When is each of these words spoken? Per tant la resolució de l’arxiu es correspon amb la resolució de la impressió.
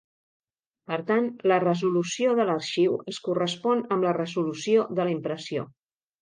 Per 0.91 0.95
tant 1.09 1.27
la 1.51 1.59
resolució 1.63 2.31
de 2.39 2.47
l’arxiu 2.51 2.95
es 3.13 3.19
correspon 3.27 3.85
amb 3.97 4.09
la 4.09 4.15
resolució 4.19 4.89
de 5.01 5.07
la 5.11 5.15
impressió. 5.19 5.69